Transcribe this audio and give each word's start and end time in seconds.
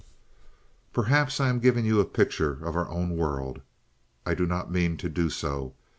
"Perhaps 0.93 1.39
I 1.39 1.49
am 1.49 1.59
giving 1.59 1.85
you 1.85 1.99
a 1.99 2.05
picture 2.05 2.53
of 2.65 2.75
our 2.75 2.89
own 2.89 3.15
world. 3.15 3.61
I 4.25 4.33
do 4.33 4.47
not 4.47 4.71
mean 4.71 4.97
to 4.97 5.09
do 5.09 5.29
so. 5.29 5.75